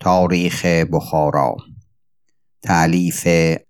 تاریخ 0.00 0.66
بخارا 0.66 1.56
تعلیف 2.62 3.26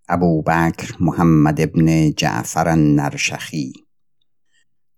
ابوبکر 0.09 0.97
محمد 1.01 1.61
ابن 1.61 2.11
جعفر 2.11 2.69
النرشخی 2.69 3.73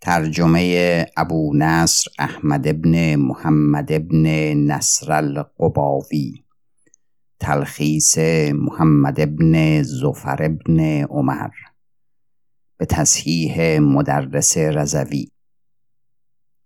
ترجمه 0.00 1.06
ابو 1.16 1.52
نصر 1.56 2.10
احمد 2.18 2.66
ابن 2.66 3.16
محمد 3.16 3.92
ابن 3.92 4.26
نصر 4.72 5.12
القباوی 5.12 6.44
تلخیص 7.40 8.18
محمد 8.52 9.20
ابن 9.20 9.82
زفر 9.82 10.42
ابن 10.42 10.80
عمر 11.04 11.50
به 12.76 12.86
تصحیح 12.86 13.78
مدرس 13.78 14.56
رزوی 14.56 15.28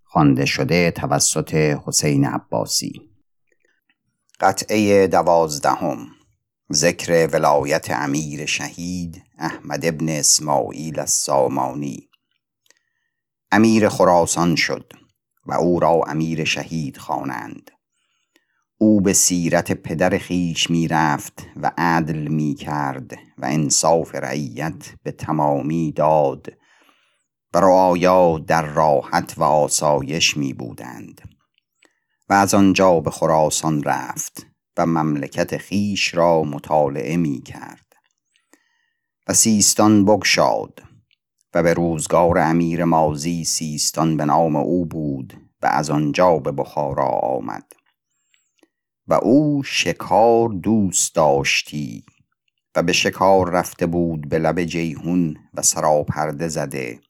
خوانده 0.04 0.44
شده 0.44 0.90
توسط 0.90 1.54
حسین 1.54 2.24
عباسی. 2.24 3.13
قطعه 4.40 5.06
دوازدهم. 5.06 6.06
ذکر 6.72 7.28
ولایت 7.32 7.90
امیر 7.90 8.46
شهید 8.46 9.22
احمد 9.38 9.86
ابن 9.86 10.08
اسماعیل 10.08 11.00
السامانی. 11.00 12.08
امیر 13.52 13.88
خراسان 13.88 14.56
شد 14.56 14.92
و 15.46 15.52
او 15.52 15.80
را 15.80 16.00
امیر 16.06 16.44
شهید 16.44 16.96
خوانند. 16.96 17.70
او 18.78 19.00
به 19.00 19.12
سیرت 19.12 19.72
پدر 19.72 20.18
خیش 20.18 20.70
می 20.70 20.88
رفت 20.88 21.46
و 21.56 21.72
عدل 21.78 22.28
می 22.28 22.54
کرد 22.54 23.12
و 23.38 23.46
انصاف 23.46 24.14
رعیت 24.14 24.92
به 25.02 25.12
تمامی 25.12 25.92
داد. 25.92 26.46
و 27.54 27.58
رعایا 27.58 28.38
در 28.38 28.62
راحت 28.62 29.34
و 29.36 29.42
آسایش 29.42 30.36
می 30.36 30.52
بودند 30.52 31.33
و 32.28 32.32
از 32.32 32.54
آنجا 32.54 33.00
به 33.00 33.10
خراسان 33.10 33.82
رفت 33.82 34.46
و 34.76 34.86
مملکت 34.86 35.56
خیش 35.56 36.14
را 36.14 36.42
مطالعه 36.42 37.16
می 37.16 37.42
کرد 37.42 37.84
و 39.28 39.32
سیستان 39.32 40.04
بگشاد 40.04 40.82
و 41.54 41.62
به 41.62 41.74
روزگار 41.74 42.38
امیر 42.38 42.84
مازی 42.84 43.44
سیستان 43.44 44.16
به 44.16 44.24
نام 44.24 44.56
او 44.56 44.86
بود 44.86 45.34
و 45.62 45.66
از 45.66 45.90
آنجا 45.90 46.38
به 46.38 46.52
بخارا 46.52 47.08
آمد 47.08 47.72
و 49.06 49.14
او 49.14 49.62
شکار 49.62 50.48
دوست 50.48 51.14
داشتی 51.14 52.04
و 52.76 52.82
به 52.82 52.92
شکار 52.92 53.50
رفته 53.50 53.86
بود 53.86 54.28
به 54.28 54.38
لب 54.38 54.64
جیهون 54.64 55.36
و 55.54 55.62
سراپرده 55.62 56.48
زده 56.48 57.00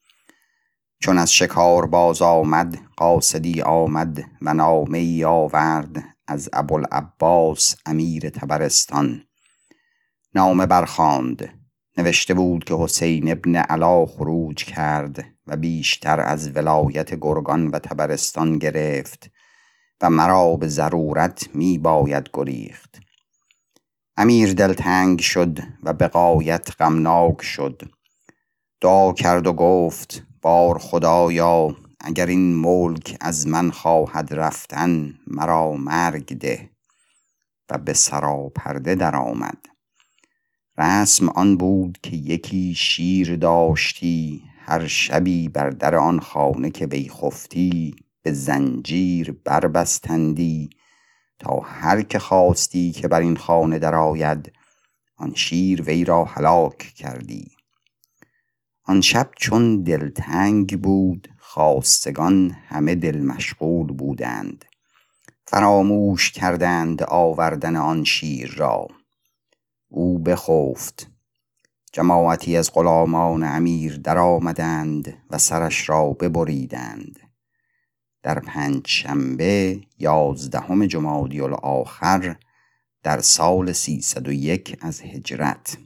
چون 1.04 1.18
از 1.18 1.32
شکار 1.32 1.86
باز 1.86 2.22
آمد 2.22 2.78
قاصدی 2.96 3.62
آمد 3.62 4.24
و 4.42 4.54
نامه 4.54 4.98
ای 4.98 5.24
آورد 5.24 6.04
از 6.26 6.48
ابوالعباس 6.52 7.76
امیر 7.86 8.30
تبرستان. 8.30 9.24
نامه 10.34 10.66
برخاند 10.66 11.48
نوشته 11.98 12.34
بود 12.34 12.64
که 12.64 12.74
حسین 12.74 13.32
ابن 13.32 13.56
علا 13.56 14.06
خروج 14.06 14.64
کرد 14.64 15.24
و 15.46 15.56
بیشتر 15.56 16.20
از 16.20 16.56
ولایت 16.56 17.14
گرگان 17.14 17.68
و 17.68 17.78
تبرستان 17.78 18.58
گرفت 18.58 19.30
و 20.00 20.10
مرا 20.10 20.56
به 20.56 20.68
ضرورت 20.68 21.48
می 21.54 21.78
باید 21.78 22.30
گریخت. 22.32 23.00
امیر 24.16 24.52
دلتنگ 24.52 25.20
شد 25.20 25.58
و 25.82 25.92
به 25.92 26.08
قایت 26.08 26.70
غمناک 26.78 27.42
شد. 27.42 27.82
دعا 28.80 29.12
کرد 29.12 29.46
و 29.46 29.52
گفت 29.52 30.33
بار 30.44 30.78
خدایا 30.78 31.76
اگر 32.00 32.26
این 32.26 32.56
ملک 32.56 33.16
از 33.20 33.46
من 33.46 33.70
خواهد 33.70 34.34
رفتن 34.34 35.14
مرا 35.26 35.72
مرگ 35.72 36.38
ده 36.38 36.70
و 37.70 37.78
به 37.78 37.92
سراپرده 37.92 38.94
درآمد. 38.94 39.58
رسم 40.78 41.28
آن 41.28 41.56
بود 41.56 41.98
که 42.02 42.16
یکی 42.16 42.74
شیر 42.74 43.36
داشتی 43.36 44.42
هر 44.58 44.86
شبی 44.86 45.48
بر 45.48 45.70
در 45.70 45.94
آن 45.94 46.20
خانه 46.20 46.70
که 46.70 46.86
وی 46.86 47.08
خفتی 47.08 47.96
به 48.22 48.32
زنجیر 48.32 49.36
بربستندی 49.44 50.70
تا 51.38 51.60
هر 51.60 52.02
که 52.02 52.18
خواستی 52.18 52.92
که 52.92 53.08
بر 53.08 53.20
این 53.20 53.36
خانه 53.36 53.78
درآید 53.78 54.52
آن 55.16 55.34
شیر 55.34 55.82
وی 55.82 56.04
را 56.04 56.24
هلاک 56.24 56.78
کردی. 56.78 57.53
آن 58.86 59.00
شب 59.00 59.30
چون 59.36 59.82
دلتنگ 59.82 60.80
بود 60.80 61.28
خواستگان 61.38 62.50
همه 62.50 62.94
دل 62.94 63.22
مشغول 63.22 63.86
بودند. 63.86 64.64
فراموش 65.46 66.30
کردند 66.30 67.02
آوردن 67.02 67.76
آن 67.76 68.04
شیر 68.04 68.54
را. 68.56 68.88
او 69.88 70.18
بخفت. 70.18 71.10
جماعتی 71.92 72.56
از 72.56 72.70
غلامان 72.72 73.42
امیر 73.42 73.98
درآمدند 73.98 75.14
و 75.30 75.38
سرش 75.38 75.88
را 75.88 76.10
ببریدند. 76.10 77.20
در 78.22 78.38
پنج 78.38 78.86
شنبه 78.86 79.80
یازدهم 79.98 80.86
جمادی 80.86 81.40
الاخر 81.40 82.36
در 83.02 83.20
سال 83.20 83.72
سیصد 83.72 84.28
و 84.28 84.32
یک 84.32 84.78
از 84.80 85.00
هجرت. 85.00 85.78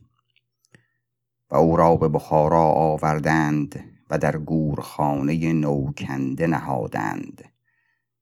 و 1.50 1.56
او 1.56 1.76
را 1.76 1.96
به 1.96 2.08
بخارا 2.08 2.64
آوردند 2.64 3.84
و 4.10 4.18
در 4.18 4.36
گورخانه 4.36 5.52
نوکنده 5.52 6.46
نهادند 6.46 7.44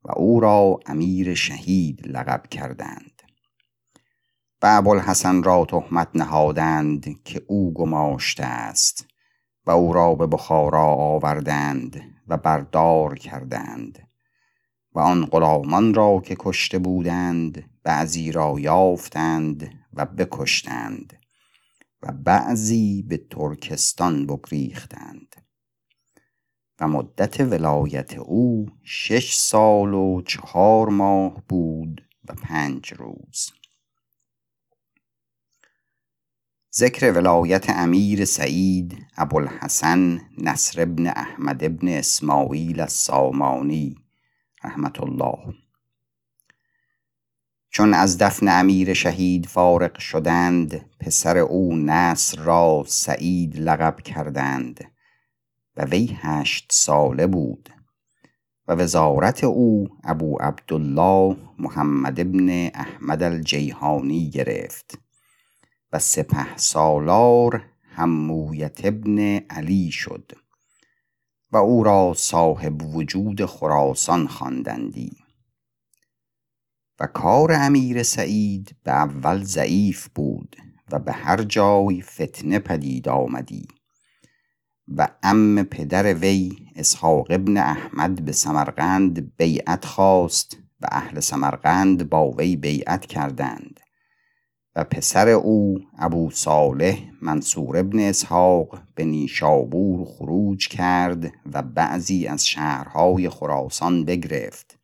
و 0.04 0.12
او 0.16 0.40
را 0.40 0.80
امیر 0.86 1.34
شهید 1.34 2.06
لقب 2.06 2.46
کردند. 2.46 3.22
و 4.62 4.66
ابوالحسن 4.66 5.42
را 5.42 5.64
تهمت 5.64 6.08
نهادند 6.14 7.22
که 7.24 7.42
او 7.46 7.74
گماشته 7.74 8.44
است 8.44 9.06
و 9.66 9.70
او 9.70 9.92
را 9.92 10.14
به 10.14 10.26
بخارا 10.26 10.84
آوردند 10.84 12.00
و 12.28 12.36
بردار 12.36 13.14
کردند 13.14 14.08
و 14.92 15.00
آن 15.00 15.26
غلامان 15.26 15.94
را 15.94 16.20
که 16.24 16.36
کشته 16.38 16.78
بودند 16.78 17.70
بعضی 17.82 18.32
را 18.32 18.54
یافتند 18.58 19.70
و 19.94 20.04
بکشتند. 20.04 21.25
و 22.06 22.12
بعضی 22.12 23.02
به 23.02 23.26
ترکستان 23.30 24.26
بگریختند. 24.26 25.36
و 26.80 26.88
مدت 26.88 27.40
ولایت 27.40 28.18
او 28.18 28.66
شش 28.84 29.34
سال 29.34 29.94
و 29.94 30.22
چهار 30.22 30.88
ماه 30.88 31.42
بود 31.48 32.08
و 32.28 32.34
پنج 32.34 32.92
روز. 32.92 33.52
ذکر 36.74 37.12
ولایت 37.12 37.70
امیر 37.70 38.24
سعید 38.24 39.06
ابوالحسن 39.16 40.20
نصر 40.38 40.82
ابن 40.82 41.06
احمد 41.06 41.64
ابن 41.64 41.88
اسماعیل 41.88 42.80
السامانی 42.80 43.96
رحمت 44.64 45.00
الله. 45.00 45.65
چون 47.76 47.94
از 47.94 48.18
دفن 48.18 48.48
امیر 48.48 48.94
شهید 48.94 49.46
فارغ 49.46 49.98
شدند 49.98 50.90
پسر 51.00 51.38
او 51.38 51.76
نصر 51.76 52.42
را 52.42 52.84
سعید 52.86 53.56
لقب 53.58 54.00
کردند 54.00 54.84
و 55.76 55.84
وی 55.84 56.10
هشت 56.20 56.68
ساله 56.72 57.26
بود 57.26 57.68
و 58.68 58.72
وزارت 58.72 59.44
او 59.44 59.88
ابو 60.04 60.38
عبدالله 60.40 61.36
محمد 61.58 62.20
ابن 62.20 62.70
احمد 62.74 63.22
الجیهانی 63.22 64.30
گرفت 64.30 64.98
و 65.92 65.98
سپه 65.98 66.56
سالار 66.56 67.62
همویت 67.94 68.80
ابن 68.84 69.18
علی 69.50 69.90
شد 69.90 70.32
و 71.52 71.56
او 71.56 71.84
را 71.84 72.12
صاحب 72.16 72.96
وجود 72.96 73.46
خراسان 73.46 74.26
خواندندی. 74.26 75.25
و 77.00 77.06
کار 77.06 77.52
امیر 77.52 78.02
سعید 78.02 78.76
به 78.84 78.92
اول 78.92 79.44
ضعیف 79.44 80.08
بود 80.14 80.56
و 80.92 80.98
به 80.98 81.12
هر 81.12 81.42
جای 81.42 82.02
فتنه 82.02 82.58
پدید 82.58 83.08
آمدی 83.08 83.68
و 84.88 85.08
ام 85.22 85.62
پدر 85.62 86.14
وی 86.14 86.52
اسحاق 86.76 87.26
ابن 87.30 87.56
احمد 87.56 88.24
به 88.24 88.32
سمرقند 88.32 89.36
بیعت 89.36 89.84
خواست 89.84 90.56
و 90.80 90.86
اهل 90.90 91.20
سمرقند 91.20 92.08
با 92.08 92.30
وی 92.30 92.56
بیعت 92.56 93.06
کردند 93.06 93.80
و 94.76 94.84
پسر 94.84 95.28
او 95.28 95.78
ابو 95.98 96.30
صالح 96.30 96.98
منصور 97.22 97.76
ابن 97.76 98.00
اسحاق 98.00 98.82
به 98.94 99.04
نیشابور 99.04 100.04
خروج 100.04 100.68
کرد 100.68 101.32
و 101.52 101.62
بعضی 101.62 102.26
از 102.26 102.46
شهرهای 102.46 103.28
خراسان 103.28 104.04
بگرفت. 104.04 104.75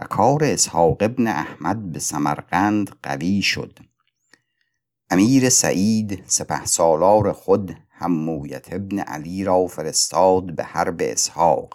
و 0.00 0.04
کار 0.04 0.44
اسحاق 0.44 0.96
ابن 1.00 1.26
احمد 1.26 1.92
به 1.92 1.98
سمرقند 1.98 2.90
قوی 3.02 3.42
شد. 3.42 3.78
امیر 5.10 5.48
سعید 5.48 6.22
سپه 6.26 6.64
سالار 6.64 7.32
خود 7.32 7.76
همویت 7.90 8.72
ابن 8.72 8.98
علی 8.98 9.44
را 9.44 9.66
فرستاد 9.66 10.56
به 10.56 10.64
حرب 10.64 10.96
اسحاق. 11.00 11.74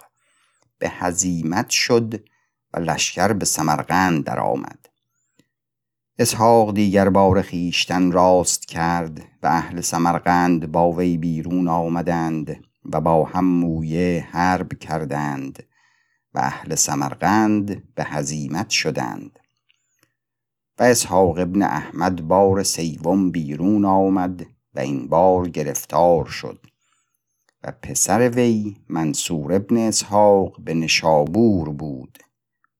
به 0.78 0.88
هزیمت 0.88 1.70
شد 1.70 2.24
و 2.74 2.78
لشکر 2.78 3.32
به 3.32 3.44
سمرقند 3.44 4.24
درآمد. 4.24 4.88
اسحاق 6.18 6.74
دیگر 6.74 7.08
بار 7.08 7.42
خیشتن 7.42 8.12
راست 8.12 8.68
کرد 8.68 9.18
و 9.42 9.46
اهل 9.46 9.80
سمرقند 9.80 10.72
با 10.72 10.92
وی 10.92 11.16
بیرون 11.16 11.68
آمدند 11.68 12.64
و 12.92 13.00
با 13.00 13.24
هم 13.24 13.44
مویه 13.44 14.28
حرب 14.30 14.78
کردند. 14.78 15.62
و 16.36 16.38
اهل 16.38 16.74
سمرقند 16.74 17.94
به 17.94 18.04
هزیمت 18.04 18.70
شدند. 18.70 19.38
و 20.78 20.82
اسحاق 20.82 21.38
ابن 21.38 21.62
احمد 21.62 22.28
بار 22.28 22.62
سیوم 22.62 23.30
بیرون 23.30 23.84
آمد 23.84 24.46
و 24.74 24.80
این 24.80 25.08
بار 25.08 25.48
گرفتار 25.48 26.26
شد. 26.26 26.66
و 27.62 27.72
پسر 27.82 28.28
وی 28.28 28.76
منصور 28.88 29.52
ابن 29.52 29.76
اسحاق 29.76 30.60
به 30.60 30.74
نشابور 30.74 31.68
بود. 31.68 32.18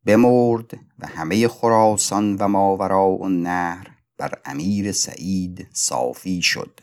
بمرد 0.04 0.78
و 0.98 1.06
همه 1.06 1.48
خراسان 1.48 2.36
و 2.36 2.48
ماوراء 2.48 3.18
النهر 3.22 3.90
بر 4.18 4.38
امیر 4.44 4.92
سعید 4.92 5.68
صافی 5.72 6.42
شد. 6.42 6.80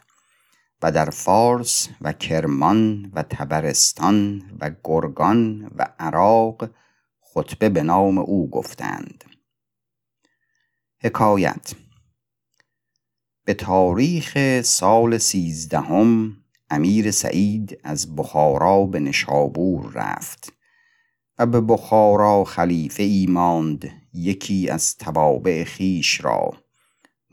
و 0.84 0.92
در 0.92 1.10
فارس 1.10 1.90
و 2.02 2.14
کرمان 2.14 3.12
و 3.14 3.24
تبرستان 3.24 4.44
و 4.60 4.72
گرگان 4.84 5.72
و 5.76 5.88
عراق 6.00 6.70
خطبه 7.22 7.70
به 7.70 7.84
نام 7.84 8.18
او 8.18 8.50
گفتند. 8.50 9.24
حکایت 11.02 11.74
به 13.46 13.54
تاریخ 13.54 14.62
سال 14.62 15.18
سیزدهم 15.18 16.38
امیر 16.70 17.12
سعید 17.12 17.80
از 17.84 18.16
بخارا 18.16 18.86
به 18.86 19.00
نشابور 19.00 19.92
رفت 19.94 20.54
و 21.40 21.46
به 21.46 21.62
بخارا 21.62 22.44
خلیفه 22.44 23.04
ای 23.04 23.26
ماند 23.30 23.92
یکی 24.14 24.70
از 24.70 24.98
توابع 24.98 25.64
خیش 25.64 26.24
را. 26.24 26.63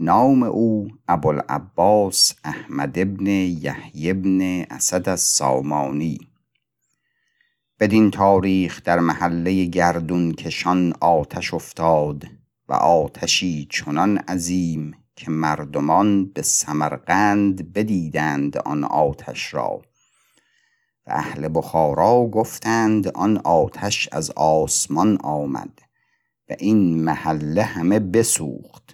نام 0.03 0.43
او 0.43 0.89
ابوالعباس 1.09 2.35
احمد 2.45 2.99
ابن 2.99 3.27
یحیی 3.27 4.11
ابن 4.11 4.41
اسد 4.71 5.09
السامانی. 5.09 6.19
بدین 7.81 8.11
تاریخ 8.11 8.83
در 8.85 8.99
محله 8.99 9.65
گردون 9.65 10.33
کشان 10.33 10.95
آتش 11.01 11.55
افتاد 11.55 12.25
و 12.69 12.73
آتشی 12.73 13.67
چنان 13.71 14.19
عظیم 14.19 14.95
که 15.17 15.31
مردمان 15.31 16.27
به 16.27 16.43
سمرقند 16.43 17.73
بدیدند 17.73 18.59
آن 18.59 18.85
آتش 18.85 19.55
را 19.55 19.83
و 21.07 21.11
اهل 21.11 21.49
بخارا 21.55 22.27
گفتند 22.27 23.09
آن 23.09 23.37
آتش 23.37 24.09
از 24.13 24.31
آسمان 24.31 25.19
آمد 25.23 25.79
و 26.51 26.55
این 26.59 27.05
محله 27.05 27.63
همه 27.63 27.99
بسوخت. 27.99 28.90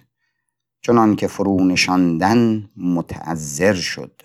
چنان 0.81 1.15
که 1.15 1.27
فرو 1.27 1.65
نشاندن 1.65 2.69
متعذر 2.77 3.73
شد. 3.73 4.21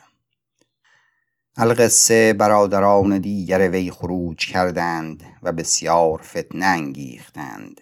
القصه 1.57 2.33
برادران 2.33 3.19
دیگر 3.19 3.71
وی 3.71 3.91
خروج 3.91 4.47
کردند 4.47 5.23
و 5.43 5.53
بسیار 5.53 6.23
فتنه 6.23 6.67
انگیختند. 6.67 7.81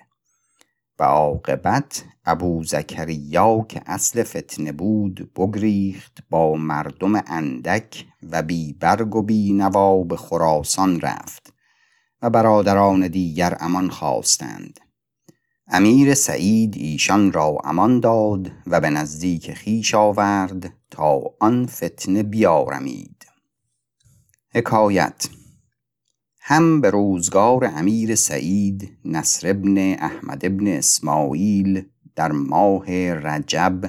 و 1.00 1.02
عاقبت 1.02 2.04
ابو 2.24 2.64
زکریا 2.64 3.66
که 3.68 3.82
اصل 3.86 4.22
فتنه 4.22 4.72
بود 4.72 5.34
بگریخت 5.34 6.18
با 6.30 6.54
مردم 6.54 7.22
اندک 7.26 8.06
و 8.30 8.42
بی 8.42 8.72
برگ 8.72 9.16
و 9.16 9.22
بی 9.22 9.52
نوا 9.52 10.02
به 10.02 10.16
خراسان 10.16 11.00
رفت 11.00 11.52
و 12.22 12.30
برادران 12.30 13.08
دیگر 13.08 13.56
امان 13.60 13.90
خواستند. 13.90 14.80
امیر 15.72 16.14
سعید 16.14 16.74
ایشان 16.76 17.32
را 17.32 17.58
امان 17.64 18.00
داد 18.00 18.52
و 18.66 18.80
به 18.80 18.90
نزدیک 18.90 19.52
خیش 19.52 19.94
آورد 19.94 20.72
تا 20.90 21.20
آن 21.40 21.66
فتنه 21.66 22.22
بیارمید. 22.22 23.26
حکایت 24.54 25.28
هم 26.40 26.80
به 26.80 26.90
روزگار 26.90 27.64
امیر 27.64 28.14
سعید 28.14 28.98
نصر 29.04 29.50
ابن 29.50 29.78
احمد 29.92 30.44
ابن 30.44 30.66
اسماعیل 30.66 31.84
در 32.16 32.32
ماه 32.32 33.12
رجب 33.12 33.80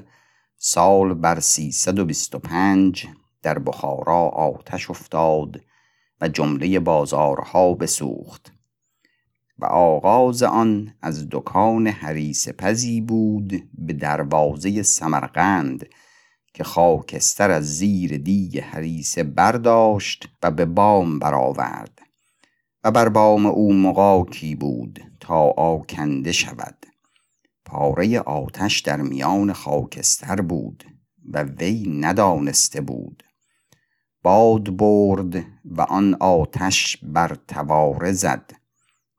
سال 0.58 1.14
بر 1.14 1.40
سیصد 1.40 2.00
و 2.00 2.06
بیست 2.06 2.36
و 2.36 2.40
پنج 2.40 3.08
در 3.42 3.60
بخارا 3.60 4.28
آتش 4.28 4.90
افتاد 4.90 5.62
و 6.22 6.28
جمله 6.28 6.80
بازارها 6.80 7.74
بسوخت. 7.74 8.51
و 9.62 9.66
آغاز 9.66 10.44
آن 10.44 10.94
از 11.02 11.28
دکان 11.32 11.88
حریس 11.88 12.48
پزی 12.58 13.02
بود 13.02 13.70
به 13.74 13.94
دروازه 13.94 14.84
سمرقند 14.84 15.86
که 16.54 16.64
خاکستر 16.64 17.52
از 17.52 17.78
زیر 17.78 18.18
دیگ 18.18 18.60
حریسه 18.60 19.24
برداشت 19.24 20.30
و 20.44 20.52
به 20.52 20.66
بام 20.66 21.20
برآورد 21.20 22.00
و 22.84 22.92
بر 22.92 23.10
بام 23.10 23.46
او 23.46 23.74
مقاکی 23.74 24.56
بود 24.56 25.00
تا 25.20 25.40
آکنده 25.50 26.32
شود. 26.32 26.86
پاره 27.66 28.20
آتش 28.20 28.80
در 28.80 29.02
میان 29.02 29.54
خاکستر 29.54 30.36
بود 30.36 30.84
و 31.34 31.44
وی 31.44 32.00
ندانسته 32.00 32.82
بود. 32.82 33.24
باد 34.24 34.78
برد 34.78 35.36
و 35.66 35.82
آن 35.82 36.18
آتش 36.20 36.98
بر 37.04 37.38
تواره 37.48 38.12
زد. 38.12 38.61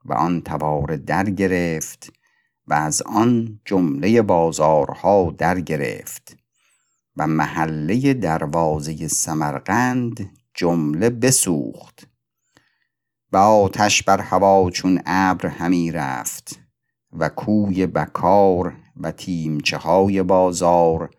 و 0.05 0.13
آن 0.13 0.41
تواره 0.41 0.97
در 0.97 1.31
گرفت 1.31 2.13
و 2.67 2.75
از 2.75 3.03
آن 3.03 3.61
جمله 3.65 4.23
بازارها 4.23 5.35
در 5.39 5.61
گرفت 5.61 6.37
و 7.17 7.27
محله 7.27 8.15
دروازه 8.15 9.09
سمرقند 9.09 10.31
جمله 10.55 11.11
بسوخت 11.11 12.09
و 13.33 13.37
آتش 13.37 14.03
بر 14.03 14.21
هوا 14.21 14.71
چون 14.71 15.03
ابر 15.07 15.47
همی 15.47 15.93
رفت 15.93 16.61
و 17.13 17.29
کوی 17.29 17.87
بکار 17.87 18.77
و 18.97 19.11
تیمچه 19.11 19.77
های 19.77 20.23
بازار 20.23 21.11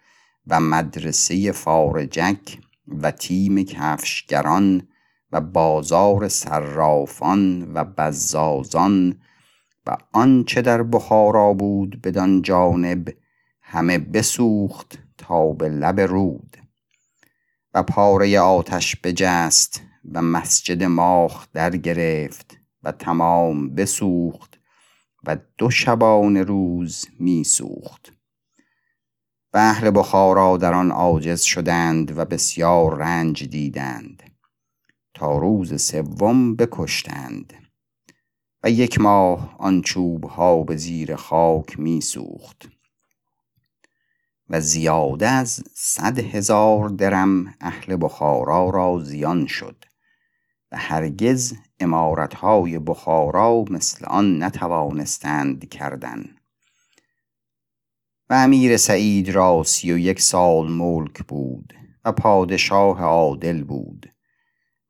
و 0.48 0.60
مدرسه 0.60 1.52
فارجک 1.52 2.60
و 2.88 3.12
تیم 3.12 3.64
کفشگران 3.64 4.88
و 5.34 5.42
بازار 5.42 6.28
صرافان 6.28 7.74
و 7.74 7.84
بزازان 7.84 9.22
و 9.86 9.98
آنچه 10.12 10.62
در 10.62 10.84
بخارا 10.84 11.54
بود 11.54 12.02
بدان 12.02 12.42
جانب 12.42 13.14
همه 13.62 13.98
بسوخت 13.98 15.00
تا 15.18 15.54
به 15.54 15.70
لب 15.70 16.00
رود. 16.00 16.58
و 17.74 17.84
پاره 17.84 18.40
آتش 18.40 18.96
بجست 19.04 19.82
و 20.14 20.22
مسجد 20.22 20.84
ماخ 20.84 21.48
در 21.54 21.78
گرفت 21.78 22.58
و 22.84 22.92
تمام 22.92 23.76
بسوخت 23.76 24.60
و 25.24 25.38
دو 25.58 25.70
شبان 25.70 26.38
روز 26.38 27.06
میسوخت 27.20 28.14
و 29.54 29.58
اهل 29.58 29.92
بخارا 29.96 30.58
در 30.58 30.74
آن 30.74 30.92
عاجز 30.92 31.42
شدند 31.42 32.18
و 32.18 32.26
بسیار 32.26 32.98
رنج 32.98 33.44
دیدند. 33.44 34.33
روز 35.32 35.82
سوم 35.82 36.56
بکشتند 36.56 37.54
و 38.64 38.70
یک 38.70 39.00
ماه 39.00 39.56
آن 39.60 39.82
چوب 39.82 40.26
ها 40.26 40.64
به 40.64 40.78
زیر 40.78 41.16
خاک 41.16 41.80
میسوخت 41.80 42.70
و 44.50 44.60
زیاده 44.60 45.28
از 45.28 45.64
صد 45.74 46.20
هزار 46.20 46.90
درم 46.90 47.56
اهل 47.62 47.98
بخارا 48.02 48.70
را 48.70 49.00
زیان 49.04 49.48
شد 49.48 49.86
و 50.72 50.78
هرگز 50.78 51.54
امارتهای 51.80 52.80
بخارا 52.80 53.66
مثل 53.70 54.06
آن 54.06 54.44
نتوانستند 54.44 55.70
کردن 55.70 56.26
و 58.30 58.34
امیر 58.34 58.78
سعید 58.78 59.30
را 59.30 59.64
سی 59.64 59.92
و 59.92 59.98
یک 59.98 60.22
سال 60.22 60.72
ملک 60.72 61.24
بود 61.24 61.74
و 62.06 62.12
پادشاه 62.12 63.02
عادل 63.02 63.64
بود. 63.64 64.13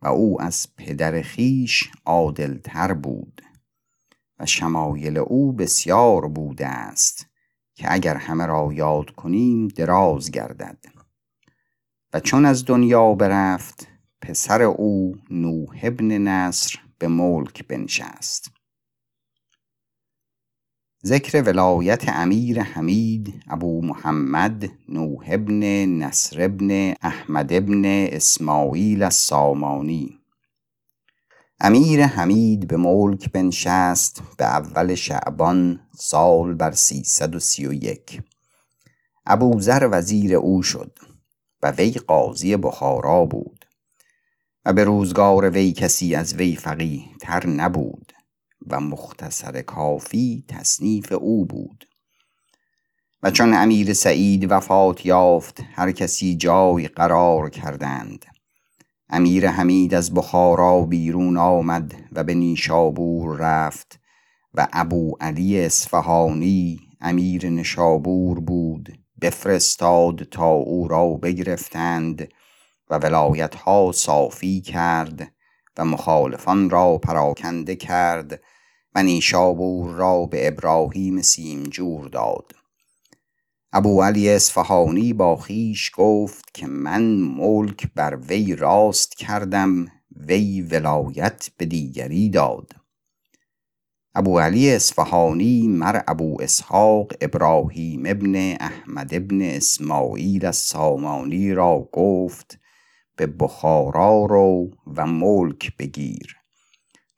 و 0.04 0.08
او 0.08 0.42
از 0.42 0.68
پدر 0.78 1.22
خیش 1.22 1.92
عادلتر 2.06 2.94
بود 2.94 3.42
و 4.40 4.46
شمایل 4.46 5.18
او 5.18 5.54
بسیار 5.54 6.28
بوده 6.28 6.68
است 6.68 7.28
که 7.76 7.94
اگر 7.94 8.16
همه 8.16 8.46
را 8.46 8.70
یاد 8.74 9.10
کنیم 9.10 9.68
دراز 9.68 10.32
گردد. 10.32 10.78
و 12.14 12.20
چون 12.20 12.46
از 12.46 12.66
دنیا 12.66 13.14
برفت 13.14 13.88
پسر 14.22 14.62
او 14.62 15.16
نوح 15.30 15.80
ابن 15.84 16.18
نصر 16.18 16.80
به 16.98 17.08
ملک 17.08 17.68
بنشست. 17.68 18.53
ذکر 21.06 21.42
ولایت 21.42 22.10
امیر 22.10 22.62
حمید 22.62 23.44
ابو 23.48 23.82
محمد 23.82 24.70
نوح 24.90 25.26
ابن 25.28 25.64
نصر 25.86 26.42
ابن 26.42 26.94
احمد 27.02 27.54
ابن 27.54 27.86
اسماعیل 27.86 29.04
السامانی. 29.04 30.20
امیر 31.60 32.06
حمید 32.06 32.68
به 32.68 32.78
ملک 32.78 33.32
بنشست 33.32 34.22
به 34.38 34.46
اول 34.46 34.96
شعبان 34.96 35.80
سال 35.98 36.54
بر 36.54 36.72
سیصد 36.72 37.36
و 37.36 37.40
سی 37.40 37.68
و 37.68 37.74
یک. 37.74 38.22
ابوذر 39.26 39.90
وزیر 39.92 40.36
او 40.36 40.64
شد 40.64 41.00
و 41.64 41.72
وی 41.72 41.92
قاضی 41.92 42.58
بخارا 42.58 43.26
بود 43.26 43.66
و 44.66 44.74
به 44.74 44.84
روزگار 44.84 45.50
وی 45.50 45.72
کسی 45.72 46.16
از 46.16 46.34
وی 46.34 46.56
فقیه 46.56 47.04
تر 47.22 47.48
نبود. 47.48 48.03
و 48.68 48.80
مختصر 48.80 49.62
کافی 49.62 50.46
تصنیف 50.48 51.12
او 51.12 51.46
بود. 51.46 51.86
و 53.24 53.32
چون 53.32 53.54
امیر 53.54 53.94
سعید 53.94 54.52
وفات 54.52 55.06
یافت 55.06 55.62
هر 55.74 55.92
کسی 55.92 56.36
جای 56.36 56.88
قرار 56.88 57.50
کردند. 57.50 58.26
امیر 59.10 59.50
حمید 59.50 59.94
از 59.94 60.14
بخارا 60.14 60.82
بیرون 60.82 61.38
آمد 61.38 61.96
و 62.12 62.24
به 62.24 62.34
نیشابور 62.34 63.38
رفت 63.38 64.00
و 64.54 64.68
ابو 64.74 65.18
علی 65.22 65.60
اصفهانی 65.60 66.80
امیر 67.02 67.50
نشابور 67.50 68.40
بود 68.40 69.00
بفرستاد 69.22 70.24
تا 70.24 70.50
او 70.50 70.88
را 70.88 71.10
بگرفتند 71.10 72.28
و 72.90 72.98
ولایت 72.98 73.56
ها 73.56 73.92
صافی 73.92 74.62
کرد 74.62 75.34
و 75.78 75.86
مخالفان 75.86 76.70
را 76.70 76.98
پراکنده 76.98 77.76
کرد 77.76 78.42
و 78.96 79.04
نیشابور 79.04 79.92
را 79.92 80.26
به 80.26 80.48
ابراهیم 80.48 81.22
سیمجور 81.22 82.08
داد. 82.08 82.56
ابو 83.74 84.04
علی 84.04 84.30
اصفهانی 84.30 85.14
با 85.14 85.36
خیش 85.36 85.92
گفت 85.96 86.54
که 86.54 86.68
من 86.68 87.04
ملک 87.16 87.88
بر 87.96 88.16
وی 88.16 88.56
راست 88.56 89.18
کردم 89.18 89.86
وی 90.28 90.62
ولایت 90.62 91.50
به 91.58 91.66
دیگری 91.66 92.30
داد. 92.30 92.72
ابو 94.16 94.40
علی 94.40 94.70
اصفهانی 94.72 95.68
مر 95.68 96.02
ابو 96.08 96.42
اسحاق 96.42 97.14
ابراهیم 97.22 98.04
ابن 98.06 98.36
احمد 98.60 99.14
ابن 99.14 99.42
اسماعیل 99.42 100.46
السامانی 100.46 101.54
را 101.54 101.90
گفت 101.92 102.60
به 103.16 103.28
بخارا 103.28 104.26
رو 104.26 104.72
و 104.96 105.08
ملک 105.08 105.78
بگیر. 105.78 106.43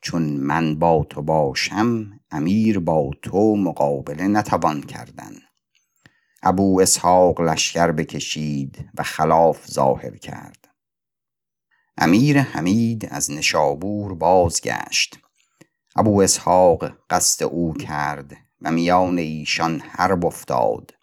چون 0.00 0.22
من 0.22 0.78
با 0.78 1.06
تو 1.10 1.22
باشم 1.22 2.20
امیر 2.30 2.78
با 2.78 3.10
تو 3.22 3.56
مقابله 3.56 4.28
نتوان 4.28 4.82
کردن. 4.82 5.32
ابو 6.42 6.80
اسحاق 6.80 7.40
لشکر 7.40 7.92
بکشید 7.92 8.88
و 8.98 9.02
خلاف 9.02 9.66
ظاهر 9.70 10.16
کرد. 10.16 10.68
امیر 11.98 12.40
حمید 12.40 13.08
از 13.10 13.30
نشابور 13.30 14.14
بازگشت. 14.14 15.18
ابو 15.96 16.22
اسحاق 16.22 16.92
قصد 17.10 17.44
او 17.44 17.74
کرد 17.74 18.36
و 18.62 18.70
میان 18.70 19.18
ایشان 19.18 19.80
حرب 19.80 20.26
افتاد 20.26 20.94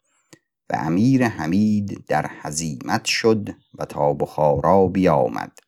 و 0.70 0.76
امیر 0.76 1.28
حمید 1.28 2.06
در 2.08 2.32
حزیمت 2.42 3.06
شد 3.06 3.50
و 3.74 3.86
تا 3.86 4.14
بخارا 4.14 4.88
بیامد. 4.88 5.60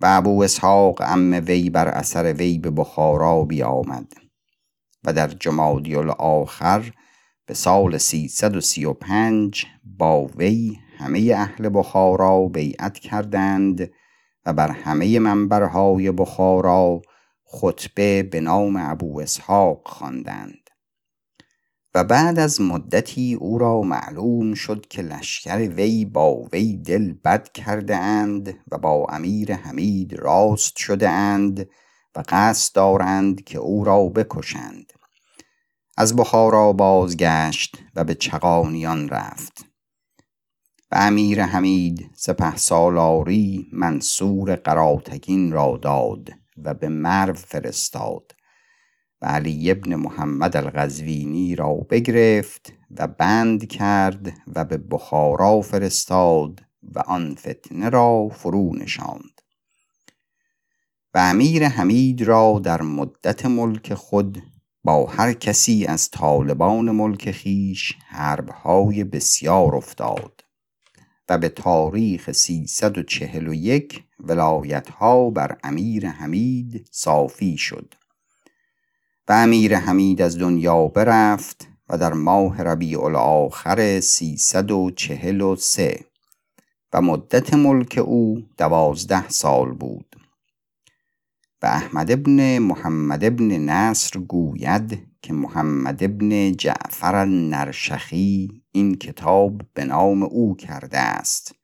و 0.00 0.06
ابو 0.08 0.42
اسحاق 0.42 1.00
ام 1.00 1.42
وی 1.46 1.70
بر 1.70 1.88
اثر 1.88 2.32
وی 2.32 2.58
به 2.58 2.70
بخارا 2.70 3.44
بیامد 3.44 4.12
و 5.04 5.12
در 5.12 5.28
جمادی 5.28 5.96
الاخر 5.96 6.92
به 7.46 7.54
سال 7.54 7.98
335 7.98 9.66
با 9.84 10.24
وی 10.24 10.78
همه 10.98 11.32
اهل 11.36 11.70
بخارا 11.74 12.46
بیعت 12.46 12.98
کردند 12.98 13.90
و 14.46 14.52
بر 14.52 14.70
همه 14.70 15.18
منبرهای 15.18 16.10
بخارا 16.10 17.02
خطبه 17.44 18.22
به 18.22 18.40
نام 18.40 18.76
ابو 18.76 19.20
اسحاق 19.20 19.88
خواندند. 19.88 20.69
و 21.94 22.04
بعد 22.04 22.38
از 22.38 22.60
مدتی 22.60 23.34
او 23.34 23.58
را 23.58 23.80
معلوم 23.80 24.54
شد 24.54 24.86
که 24.86 25.02
لشکر 25.02 25.58
وی 25.58 26.04
با 26.04 26.34
وی 26.52 26.76
دل 26.76 27.12
بد 27.12 27.52
کرده 27.52 27.96
اند 27.96 28.54
و 28.70 28.78
با 28.78 29.06
امیر 29.08 29.54
حمید 29.54 30.14
راست 30.14 30.76
شده 30.76 31.08
اند 31.08 31.68
و 32.16 32.22
قصد 32.28 32.74
دارند 32.74 33.44
که 33.44 33.58
او 33.58 33.84
را 33.84 34.04
بکشند. 34.04 34.92
از 35.96 36.16
بخارا 36.16 36.72
بازگشت 36.72 37.78
و 37.96 38.04
به 38.04 38.14
چقانیان 38.14 39.08
رفت. 39.08 39.64
و 40.92 40.96
امیر 40.96 41.42
حمید 41.42 42.10
سپه 42.14 42.56
سالاری 42.56 43.66
منصور 43.72 44.56
قراتگین 44.56 45.52
را 45.52 45.78
داد 45.82 46.30
و 46.64 46.74
به 46.74 46.88
مرو 46.88 47.34
فرستاد. 47.34 48.32
و 49.22 49.26
علی 49.26 49.70
ابن 49.70 49.94
محمد 49.94 50.56
الغزوینی 50.56 51.56
را 51.56 51.74
بگرفت 51.74 52.72
و 52.98 53.06
بند 53.06 53.68
کرد 53.68 54.32
و 54.54 54.64
به 54.64 54.76
بخارا 54.76 55.60
فرستاد 55.60 56.62
و 56.82 56.98
آن 56.98 57.34
فتنه 57.34 57.88
را 57.88 58.28
فرو 58.28 58.76
نشاند. 58.76 59.40
و 61.14 61.18
امیر 61.18 61.68
حمید 61.68 62.22
را 62.22 62.60
در 62.64 62.82
مدت 62.82 63.46
ملک 63.46 63.94
خود 63.94 64.42
با 64.84 65.06
هر 65.06 65.32
کسی 65.32 65.86
از 65.86 66.10
طالبان 66.10 66.90
ملک 66.90 67.30
خیش 67.30 67.98
حربهای 68.06 69.04
بسیار 69.04 69.76
افتاد 69.76 70.44
و 71.28 71.38
به 71.38 71.48
تاریخ 71.48 72.32
341 72.32 74.04
ولایت 74.20 74.90
ها 74.90 75.30
بر 75.30 75.58
امیر 75.64 76.08
حمید 76.08 76.88
صافی 76.90 77.58
شد. 77.58 77.94
و 79.30 79.32
امیر 79.32 79.76
حمید 79.76 80.22
از 80.22 80.38
دنیا 80.38 80.86
برفت 80.86 81.68
و 81.88 81.98
در 81.98 82.12
ماه 82.12 82.62
ربیع 82.62 83.04
الاخر 83.04 84.00
343 84.00 86.04
و 86.92 87.02
مدت 87.02 87.54
ملک 87.54 88.00
او 88.04 88.42
دوازده 88.58 89.28
سال 89.28 89.72
بود. 89.72 90.16
و 91.62 91.66
احمد 91.66 92.10
ابن 92.10 92.58
محمد 92.58 93.24
ابن 93.24 93.56
نصر 93.56 94.20
گوید 94.20 95.06
که 95.22 95.32
محمد 95.32 96.04
ابن 96.04 96.52
جعفر 96.52 97.24
نرشخی 97.24 98.62
این 98.72 98.94
کتاب 98.94 99.60
به 99.74 99.84
نام 99.84 100.22
او 100.22 100.56
کرده 100.56 100.98
است 100.98 101.54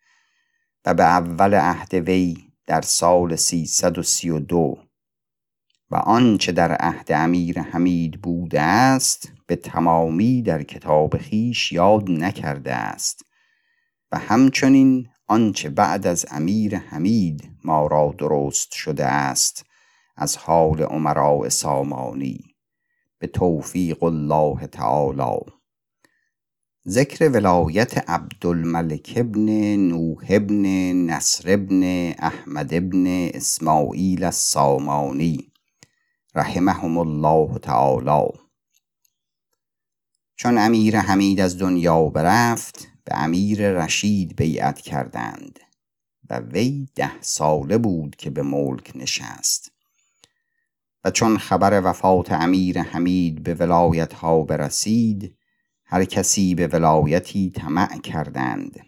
و 0.84 0.94
به 0.94 1.04
اول 1.04 1.54
عهد 1.54 1.94
وی 1.94 2.36
در 2.66 2.80
سال 2.80 3.36
332 3.36 4.85
و 5.90 5.96
آنچه 5.96 6.52
در 6.52 6.72
عهد 6.72 7.12
امیر 7.12 7.60
حمید 7.60 8.22
بوده 8.22 8.60
است 8.60 9.32
به 9.46 9.56
تمامی 9.56 10.42
در 10.42 10.62
کتاب 10.62 11.18
خیش 11.18 11.72
یاد 11.72 12.10
نکرده 12.10 12.74
است. 12.74 13.22
و 14.12 14.18
همچنین 14.18 15.08
آنچه 15.26 15.70
بعد 15.70 16.06
از 16.06 16.26
امیر 16.30 16.76
حمید 16.76 17.50
ما 17.64 17.86
را 17.86 18.14
درست 18.18 18.72
شده 18.72 19.04
است 19.04 19.66
از 20.16 20.36
حال 20.36 20.82
عمراء 20.82 21.48
سامانی. 21.48 22.40
به 23.18 23.26
توفیق 23.26 24.02
الله 24.02 24.66
تعالی. 24.66 25.40
ذکر 26.88 27.28
ولایت 27.28 28.10
عبدالملک 28.10 29.12
ابن 29.16 29.76
نوح 29.76 30.24
ابن 30.28 30.92
نصر 30.92 31.52
ابن 31.52 32.12
احمد 32.18 32.74
ابن 32.74 33.06
اسماعیل 33.34 34.24
السامانی. 34.24 35.52
رحمهم 36.36 36.98
الله 36.98 37.58
تعالی. 37.58 38.38
چون 40.36 40.58
امیر 40.58 40.98
حمید 40.98 41.40
از 41.40 41.58
دنیا 41.58 42.04
برفت 42.04 42.88
به 43.04 43.22
امیر 43.22 43.70
رشید 43.70 44.36
بیعت 44.36 44.80
کردند 44.80 45.58
و 46.30 46.38
وی 46.38 46.88
ده 46.94 47.20
ساله 47.20 47.78
بود 47.78 48.16
که 48.16 48.30
به 48.30 48.42
ملک 48.42 48.92
نشست. 48.94 49.72
و 51.04 51.10
چون 51.10 51.38
خبر 51.38 51.80
وفات 51.84 52.32
امیر 52.32 52.82
حمید 52.82 53.42
به 53.42 53.54
ولایت 53.54 54.12
ها 54.12 54.42
برسید 54.42 55.36
هر 55.84 56.04
کسی 56.04 56.54
به 56.54 56.66
ولایتی 56.66 57.50
طمع 57.50 57.98
کردند. 57.98 58.80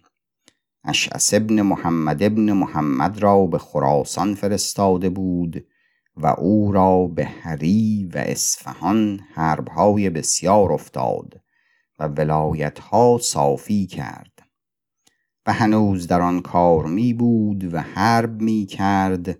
اشعس 0.85 1.35
ابن 1.35 1.62
محمد 1.62 2.23
ابن 2.23 2.52
محمد 2.52 3.23
را 3.23 3.47
به 3.47 3.59
خراسان 3.59 4.35
فرستاده 4.35 5.09
بود 5.11 5.67
و 6.19 6.27
او 6.27 6.73
را 6.73 7.07
به 7.07 7.25
هری 7.25 8.11
و 8.15 8.19
اصفهان 8.19 9.21
حربهای 9.35 10.11
بسیار 10.11 10.73
افتاد 10.73 11.41
و 11.99 12.05
ولایت 12.09 12.79
ها 12.79 13.19
صافی 13.23 13.87
کرد. 13.87 14.33
و 15.47 15.53
هنوز 15.53 16.07
در 16.07 16.21
آن 16.21 16.43
کار 16.43 16.87
می 16.87 17.15
بود 17.15 17.75
و 17.75 17.81
حرب 17.81 18.41
می 18.41 18.67
کرد 18.67 19.39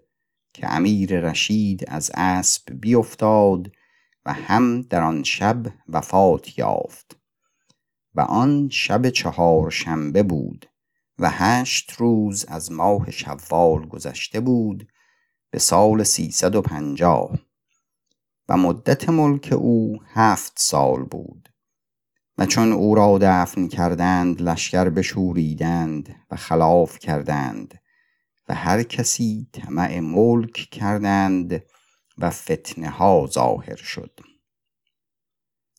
که 0.54 0.73
امیر 0.75 1.20
رشید 1.20 1.85
از 1.88 2.11
اسب 2.14 2.80
بیفتاد 2.80 3.73
و 4.26 4.32
هم 4.32 4.82
در 4.82 5.02
آن 5.02 5.23
شب 5.23 5.66
وفات 5.88 6.58
یافت. 6.58 7.18
و 8.14 8.20
آن 8.20 8.68
شب 8.68 9.08
چهار 9.08 9.70
شنبه 9.70 10.23
بود 10.23 10.66
و 11.18 11.30
هشت 11.30 11.92
روز 11.92 12.44
از 12.44 12.73
ماه 12.73 13.11
شوال 13.11 13.87
گذشته 13.87 14.40
بود 14.40 14.88
به 15.50 15.58
سال 15.58 16.02
سیصد 16.02 16.54
و 16.54 16.62
پنجاه 16.62 17.38
و 18.48 18.56
مدت 18.56 19.08
ملک 19.08 19.52
او 19.52 19.98
هفت 20.06 20.52
سال 20.56 21.02
بود 21.02 21.48
و 22.38 22.46
چون 22.46 22.72
او 22.72 22.94
را 22.94 23.18
دفن 23.20 23.68
کردند 23.68 24.42
لشکر 24.42 24.88
بشوریدند 24.88 26.16
و 26.30 26.36
خلاف 26.36 26.98
کردند 26.98 27.80
و 28.48 28.54
هر 28.54 28.82
کسی 28.82 29.48
طمع 29.52 30.00
ملک 30.00 30.52
کردند 30.52 31.62
و 32.18 32.30
فتنه 32.30 32.90
ها 32.90 33.26
ظاهر 33.32 33.76
شد. 33.76 34.20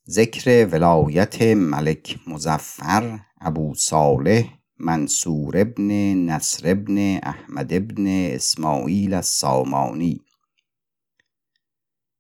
ذکر 0.09 0.65
ولایت 0.71 1.41
ملک 1.41 2.19
مزفر 2.27 3.19
ابو 3.41 3.75
صالح 3.75 4.59
منصور 4.81 5.57
ابن 5.57 6.13
نصر 6.13 6.71
ابن 6.71 7.19
احمد 7.24 7.74
ابن 7.74 8.07
اسماعیل 8.07 9.13
السامانی. 9.13 10.21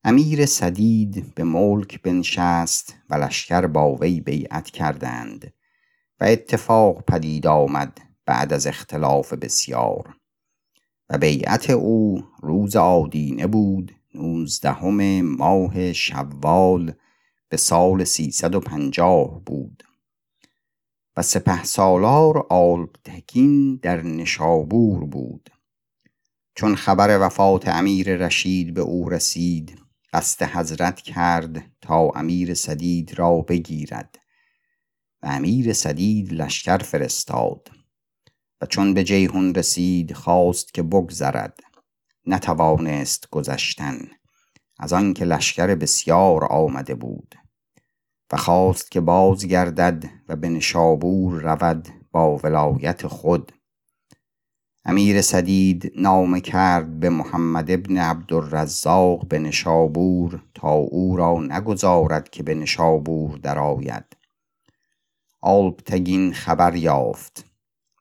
امیر 0.03 0.45
سدید 0.45 1.35
به 1.35 1.43
ملک 1.43 2.01
بنشست 2.01 2.95
و 3.09 3.15
لشکر 3.15 3.67
با 3.67 3.95
وی 3.95 4.21
بیعت 4.21 4.69
کردند 4.69 5.53
و 6.19 6.23
اتفاق 6.23 7.05
پدید 7.05 7.47
آمد 7.47 7.97
بعد 8.25 8.53
از 8.53 8.67
اختلاف 8.67 9.33
بسیار 9.33 10.17
و 11.09 11.17
بیعت 11.17 11.69
او 11.69 12.23
روز 12.41 12.75
آدینه 12.75 13.47
بود 13.47 13.95
نوزدهم 14.15 15.21
ماه 15.21 15.93
شوال 15.93 16.93
به 17.49 17.57
سال 17.57 18.03
سیصد 18.03 18.55
و 18.55 18.59
پنجاه 18.59 19.41
بود. 19.45 19.83
و 21.17 21.21
سپه 21.21 21.63
سالار 21.63 22.47
آلبتکین 22.49 23.75
در 23.75 24.01
نشابور 24.01 25.05
بود. 25.05 25.49
چون 26.55 26.75
خبر 26.75 27.19
وفات 27.21 27.67
امیر 27.67 28.15
رشید 28.15 28.73
به 28.73 28.81
او 28.81 29.09
رسید 29.09 29.79
قصد 30.13 30.45
حضرت 30.45 31.01
کرد 31.01 31.71
تا 31.81 32.09
امیر 32.15 32.53
سدید 32.53 33.19
را 33.19 33.41
بگیرد 33.41 34.15
و 35.21 35.27
امیر 35.27 35.73
سدید 35.73 36.33
لشکر 36.33 36.77
فرستاد 36.77 37.71
و 38.61 38.65
چون 38.65 38.93
به 38.93 39.03
جیهون 39.03 39.55
رسید 39.55 40.13
خواست 40.13 40.73
که 40.73 40.83
بگذرد. 40.83 41.59
نتوانست 42.25 43.29
گذشتن 43.29 44.07
از 44.79 44.93
آنکه 44.93 45.25
لشکر 45.25 45.75
بسیار 45.75 46.45
آمده 46.45 46.95
بود. 46.95 47.35
و 48.31 48.37
خواست 48.37 48.91
که 48.91 49.01
بازگردد 49.01 50.05
و 50.27 50.35
به 50.35 50.49
نشابور 50.49 51.41
رود 51.41 51.87
با 52.11 52.37
ولایت 52.37 53.07
خود. 53.07 53.51
امیر 54.85 55.21
سدید 55.21 55.91
نامه 55.95 56.41
کرد 56.41 56.99
به 56.99 57.09
محمد 57.09 57.71
ابن 57.71 57.97
عبدالرزاق 57.97 59.27
به 59.27 59.39
نشابور 59.39 60.43
تا 60.53 60.71
او 60.71 61.17
را 61.17 61.39
نگذارد 61.39 62.29
که 62.29 62.43
به 62.43 62.55
نشابور 62.55 63.37
درآید. 63.37 64.05
آلبتگین 65.41 66.33
خبر 66.33 66.75
یافت. 66.75 67.45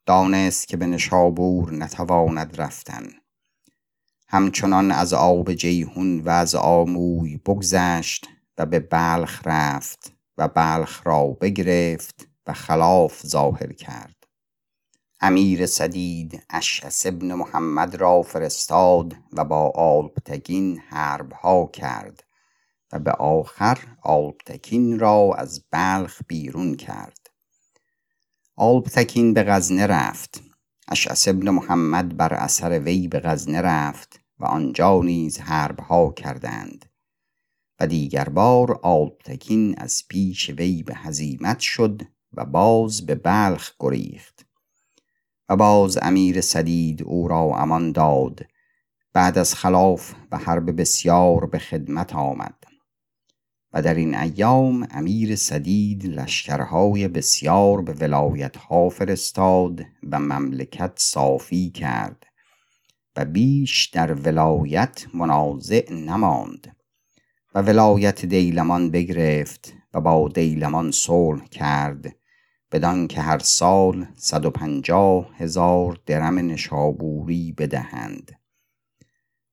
دانست 0.06 0.68
که 0.68 0.76
به 0.76 0.87
نشابور 0.87 1.73
نتواند 1.73 2.61
رفتن. 2.61 3.06
همچنان 4.28 4.90
از 4.90 5.12
آب 5.12 5.52
جیهون 5.52 6.20
و 6.20 6.28
از 6.28 6.54
آموی 6.54 7.37
بگذشت 7.37 8.28
و 8.58 8.66
به 8.66 8.80
بلخ 8.80 9.42
رفت. 9.44 10.17
و 10.38 10.49
بلخ 10.49 11.07
را 11.07 11.26
بگرفت 11.26 12.28
و 12.47 12.52
خلاف 12.52 13.26
ظاهر 13.26 13.73
کرد. 13.73 14.14
امیر 15.21 15.66
سدید 15.66 16.42
اشعس 16.50 17.07
ابن 17.07 17.35
محمد 17.35 17.95
را 17.95 18.23
فرستاد 18.23 19.16
و 19.33 19.45
با 19.45 19.71
آلپتگین 19.71 20.78
حربها 20.78 21.66
کرد 21.66 22.25
و 22.92 22.99
به 22.99 23.12
آخر 23.12 23.78
آلپتکین 24.02 24.99
را 24.99 25.35
از 25.38 25.64
بلخ 25.71 26.21
بیرون 26.28 26.75
کرد. 26.75 27.30
آلپتکین 28.57 29.35
به 29.35 29.45
غزنه 29.45 29.87
رفت. 29.87 30.42
اشعس 30.88 31.29
ابن 31.29 31.51
محمد 31.51 32.16
بر 32.16 32.35
اثر 32.35 32.81
وی 32.81 33.09
به 33.09 33.20
غزنه 33.20 33.61
رفت 33.61 34.20
و 34.38 34.44
آنجا 34.44 35.01
نیز 35.03 35.38
حربها 35.38 36.12
کردند. 36.12 36.85
و 37.80 37.86
دیگر 37.86 38.28
بار 38.28 38.80
آلپتکین 38.82 39.74
از 39.78 40.02
پیش 40.08 40.50
وی 40.50 40.82
به 40.82 40.94
هزیمت 40.94 41.58
شد 41.58 42.02
و 42.32 42.44
باز 42.44 43.06
به 43.06 43.14
بلخ 43.14 43.72
گریخت. 43.80 44.46
و 45.48 45.56
باز 45.56 45.98
امیر 46.02 46.40
سدید 46.40 47.02
او 47.02 47.28
را 47.28 47.56
امان 47.56 47.92
داد. 47.92 48.46
بعد 49.12 49.38
از 49.38 49.54
خلاف 49.54 50.14
و 50.32 50.38
حرب 50.38 50.80
بسیار 50.80 51.46
به 51.46 51.58
خدمت 51.58 52.14
آمد. 52.14 52.54
و 53.72 53.82
در 53.82 53.94
این 53.94 54.14
ایام 54.14 54.88
امیر 54.90 55.36
سدید 55.36 56.06
لشکرهای 56.06 57.08
بسیار 57.08 57.82
به 57.82 57.92
ولایتها 57.92 58.88
فرستاد 58.88 59.80
و 60.10 60.18
مملکت 60.18 60.92
صافی 60.96 61.70
کرد 61.70 62.26
و 63.16 63.24
بیش 63.24 63.86
در 63.86 64.14
ولایت 64.14 65.06
منازع 65.14 65.92
نماند. 65.92 66.77
و 67.54 67.62
ولایت 67.62 68.24
دیلمان 68.24 68.90
بگرفت 68.90 69.74
و 69.94 70.00
با 70.00 70.28
دیلمان 70.28 70.90
صلح 70.90 71.44
کرد 71.44 72.16
بدان 72.72 73.08
که 73.08 73.20
هر 73.20 73.38
سال 73.38 74.06
صد 74.16 74.44
و 74.44 74.50
پنجاه 74.50 75.37
هزار 75.37 76.00
درم 76.06 76.38
نشابوری 76.38 77.52
بدهند. 77.52 78.32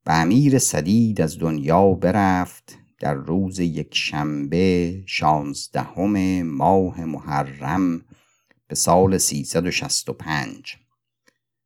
و 0.05 0.12
امیر 0.12 0.60
سدید 0.60 1.21
از 1.21 1.39
دنیا 1.39 1.91
برفت 1.91 2.77
در 2.99 3.13
روز 3.13 3.60
یک 3.60 3.95
شنبه 3.95 5.03
شانزدهم 5.05 6.41
ماه 6.41 7.05
محرم 7.05 8.01
به 8.67 8.75
سال 8.75 9.17
سیصد 9.17 9.65
و 9.65 9.71
شست 9.71 10.10
و 10.10 10.13
پنج 10.13 10.75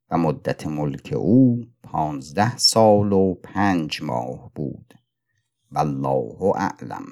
و 0.10 0.18
مدت 0.18 0.68
ملک 0.68 1.14
او 1.18 1.64
پانزده 1.84 2.58
سال 2.58 3.12
و 3.12 3.34
پنج 3.34 4.02
ماه 4.02 4.52
بود. 4.56 4.99
والله 5.72 6.54
اعلم. 6.56 7.06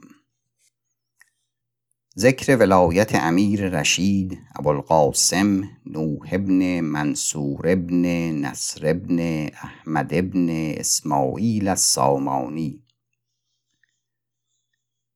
ذکر 2.18 2.58
ولایت 2.58 3.16
امیر 3.16 3.70
رشید 3.70 4.40
ابوالقاسم 4.56 5.64
نوح 5.86 6.30
ابن 6.32 6.80
منصور 6.80 7.68
ابن 7.68 8.06
نصر 8.46 8.90
ابن 8.90 9.48
احمد 9.54 10.14
ابن 10.14 10.50
اسماعیل 10.78 11.68
السامانی. 11.68 12.84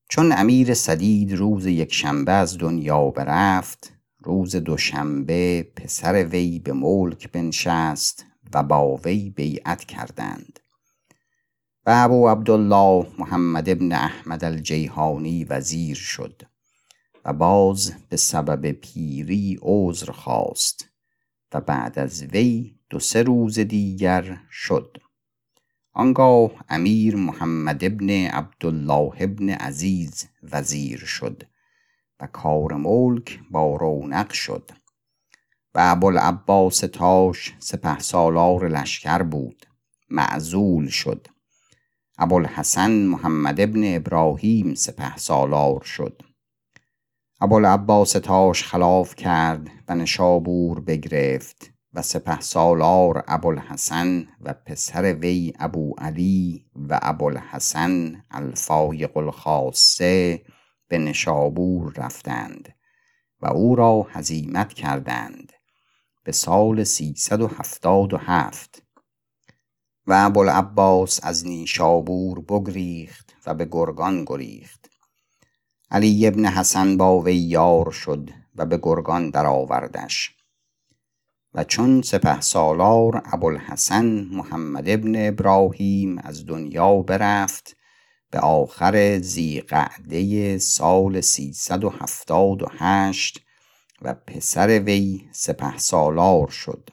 چون 0.09 0.31
امیر 0.31 0.73
سدید 0.73 1.33
روز 1.33 1.65
یک 1.65 1.93
شنبه 1.93 2.31
از 2.31 2.57
دنیا 2.57 3.09
برفت 3.09 3.93
روز 4.19 4.55
دوشنبه 4.55 5.71
پسر 5.75 6.25
وی 6.25 6.59
به 6.59 6.73
ملک 6.73 7.31
بنشست 7.31 8.25
و 8.53 8.63
با 8.63 8.95
وی 8.95 9.29
بیعت 9.29 9.83
کردند. 9.83 10.59
و 11.85 11.89
ابو 11.89 12.29
عبدالله 12.29 13.07
محمد 13.17 13.69
ابن 13.69 13.91
احمد 13.91 14.43
الجیهانی 14.43 15.43
وزیر 15.43 15.95
شد 15.95 16.41
و 17.25 17.33
باز 17.33 17.93
به 18.09 18.17
سبب 18.17 18.71
پیری 18.71 19.59
عذر 19.61 20.11
خواست 20.11 20.89
و 21.53 21.61
بعد 21.61 21.99
از 21.99 22.23
وی 22.23 22.75
دو 22.89 22.99
سه 22.99 23.23
روز 23.23 23.59
دیگر 23.59 24.37
شد. 24.51 24.97
آنگاه 25.93 26.51
امیر 26.69 27.15
محمد 27.15 27.83
ابن 27.83 28.09
عبدالله 28.09 29.11
ابن 29.19 29.49
عزیز 29.49 30.25
وزیر 30.43 30.99
شد 30.99 31.43
و 32.19 32.27
کار 32.27 32.73
ملک 32.73 33.39
با 33.51 33.75
رونق 33.75 34.31
شد. 34.31 34.71
و 35.75 35.79
ابوالعباس 35.83 36.79
تاش 36.79 37.53
سپه 37.59 37.99
سالار 37.99 38.67
لشکر 38.67 39.23
بود. 39.23 39.65
معزول 40.09 40.87
شد. 40.87 41.27
ابوالحسن 42.17 43.05
محمد 43.05 43.59
ابن 43.59 43.95
ابراهیم 43.95 44.75
سپه 44.75 45.17
سالار 45.17 45.83
شد. 45.83 46.21
ابوالعباس 47.41 48.11
تاش 48.11 48.63
خلاف 48.63 49.15
کرد 49.15 49.69
و 49.87 49.95
نشابور 49.95 50.79
بگرفت 50.79 51.73
و 51.93 52.01
سپه 52.01 52.39
سالار 52.39 53.23
ابوالحسن 53.27 54.27
و 54.41 54.53
پسر 54.53 55.13
وی 55.13 55.53
ابو 55.59 55.95
علی 55.97 56.65
و 56.75 56.99
ابوالحسن 57.01 58.23
الفایق 58.31 59.17
الخاصه 59.17 60.41
به 60.87 60.97
نشابور 60.97 61.93
رفتند 61.97 62.75
و 63.41 63.47
او 63.47 63.75
را 63.75 64.07
هزیمت 64.09 64.73
کردند. 64.73 65.51
به 66.23 66.31
سال 66.31 66.83
سیصد 66.83 67.41
و 70.07 70.13
ابوالعباس 70.25 71.19
از 71.23 71.47
نیشابور 71.47 72.41
بگریخت 72.41 73.35
و 73.45 73.53
به 73.53 73.67
گرگان 73.71 74.25
گریخت. 74.25 74.89
علی 75.91 76.27
ابن 76.27 76.45
حسن 76.45 76.97
با 76.97 77.19
وی 77.19 77.35
یار 77.35 77.91
شد 77.91 78.29
و 78.55 78.65
به 78.65 78.79
گرگان 78.83 79.29
درآوردش. 79.29 80.35
و 81.53 81.63
چون 81.63 82.01
سپه 82.01 82.41
سالار 82.41 83.21
ابوالحسن 83.25 84.27
محمد 84.31 84.89
ابن 84.89 85.27
ابراهیم 85.27 86.17
از 86.17 86.45
دنیا 86.45 86.95
برفت 86.95 87.77
به 88.31 88.39
آخر 88.39 89.19
زیقعده 89.19 90.57
سال 90.57 91.21
سیصد 91.21 91.83
و 91.83 91.89
هفتاد 91.89 92.63
و 92.63 92.65
هشت 92.77 93.41
و 94.01 94.13
پسر 94.13 94.79
وی 94.79 95.29
سپه 95.31 95.77
سالار 95.77 96.47
شد. 96.47 96.89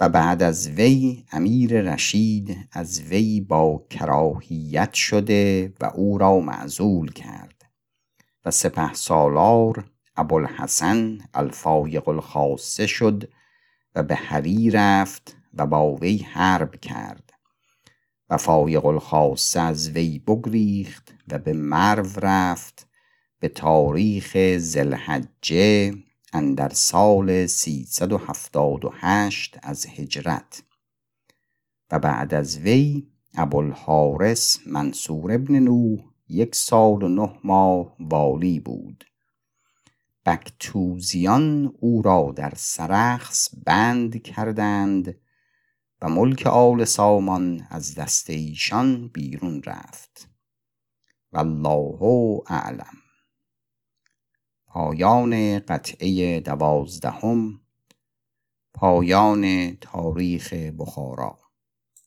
و 0.00 0.08
بعد 0.08 0.42
از 0.42 0.68
وی 0.68 1.24
امیر 1.32 1.80
رشید 1.80 2.68
از 2.72 3.00
وی 3.00 3.40
با 3.40 3.86
کراهیت 3.90 4.94
شده 4.94 5.72
و 5.80 5.84
او 5.84 6.18
را 6.18 6.40
معزول 6.40 7.12
کرد 7.12 7.64
و 8.44 8.50
سپه 8.50 8.94
سالار 8.94 9.84
ابوالحسن 10.16 11.18
الفایق 11.34 12.08
الخاصه 12.08 12.86
شد 12.86 13.30
و 13.94 14.02
به 14.02 14.14
هری 14.14 14.70
رفت 14.70 15.36
و 15.54 15.66
با 15.66 15.94
وی 15.94 16.16
حرب 16.18 16.80
کرد 16.80 17.32
و 18.30 18.36
فایق 18.36 18.86
الخاصه 18.86 19.60
از 19.60 19.90
وی 19.90 20.18
بگریخت 20.18 21.14
و 21.28 21.38
به 21.38 21.52
مرو 21.52 22.06
رفت 22.22 22.86
به 23.40 23.48
تاریخ 23.48 24.36
زلحجه 24.58 25.94
اندر 26.32 26.68
سال 26.68 27.46
سیصد 27.46 28.12
و 28.12 28.18
هفتاد 28.18 28.84
و 28.84 28.92
هشت 28.94 29.58
از 29.62 29.86
هجرت 29.86 30.62
و 31.90 31.98
بعد 31.98 32.34
از 32.34 32.58
وی 32.58 33.06
ابوالحارس 33.34 34.58
منصور 34.66 35.32
ابن 35.32 35.58
نوح 35.58 36.00
یک 36.28 36.54
سال 36.54 37.02
و 37.02 37.08
نه 37.08 37.38
ماه 37.44 37.96
والی 38.00 38.60
بود. 38.60 39.04
بکتوزیان 40.26 41.72
او 41.80 42.02
را 42.02 42.32
در 42.36 42.52
سرخس 42.56 43.48
بند 43.66 44.22
کردند 44.22 45.14
و 46.02 46.08
ملک 46.08 46.46
آل 46.46 46.84
سامان 46.84 47.66
از 47.70 47.94
دست 47.94 48.30
ایشان 48.30 49.08
بیرون 49.08 49.62
رفت. 49.62 50.28
والله 51.32 52.42
اعلم. 52.46 52.99
پایان 54.70 55.58
قطعه 55.58 56.40
دوازدهم 56.40 57.60
پایان 58.74 59.76
تاریخ 59.80 60.52
بخارا. 60.54 61.38